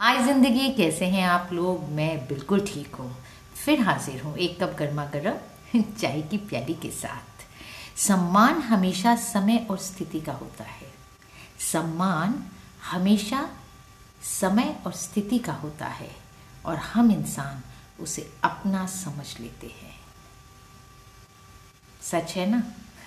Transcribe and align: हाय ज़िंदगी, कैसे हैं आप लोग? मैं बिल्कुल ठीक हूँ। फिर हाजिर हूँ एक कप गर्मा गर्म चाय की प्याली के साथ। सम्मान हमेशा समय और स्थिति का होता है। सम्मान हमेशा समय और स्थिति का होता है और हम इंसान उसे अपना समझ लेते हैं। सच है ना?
हाय 0.00 0.22
ज़िंदगी, 0.22 0.68
कैसे 0.70 1.04
हैं 1.04 1.24
आप 1.24 1.50
लोग? 1.52 1.88
मैं 1.88 2.26
बिल्कुल 2.28 2.60
ठीक 2.60 2.94
हूँ। 2.94 3.16
फिर 3.64 3.80
हाजिर 3.80 4.20
हूँ 4.22 4.36
एक 4.36 4.62
कप 4.62 4.76
गर्मा 4.78 5.04
गर्म 5.04 5.82
चाय 6.00 6.22
की 6.22 6.36
प्याली 6.36 6.74
के 6.74 6.90
साथ। 6.90 7.42
सम्मान 7.96 8.60
हमेशा 8.62 9.16
समय 9.16 9.66
और 9.70 9.78
स्थिति 9.78 10.20
का 10.20 10.32
होता 10.32 10.64
है। 10.64 10.92
सम्मान 11.72 12.44
हमेशा 12.90 13.50
समय 14.22 14.76
और 14.86 14.92
स्थिति 14.92 15.38
का 15.38 15.52
होता 15.52 15.86
है 15.86 16.10
और 16.66 16.76
हम 16.76 17.10
इंसान 17.10 17.62
उसे 18.02 18.30
अपना 18.44 18.86
समझ 18.86 19.40
लेते 19.40 19.66
हैं। 19.66 19.94
सच 22.02 22.36
है 22.36 22.50
ना? 22.50 22.62